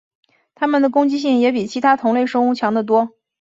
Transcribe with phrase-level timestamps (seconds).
[0.55, 3.11] 它们的攻击性也比其他同类生物强得多。